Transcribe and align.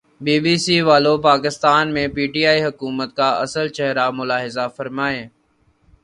be 0.23 0.35
B 0.43 0.55
C 0.63 0.77
والو 0.87 1.13
پاکستان 1.29 1.85
میں 1.93 2.07
P 2.15 2.23
T 2.33 2.41
I 2.51 2.61
حکومت 2.65 3.09
کا 3.17 3.29
اصل 3.43 3.65
چہرا 3.77 4.05
ملاحظہ 4.19 4.65
فرمائیں 4.77 5.23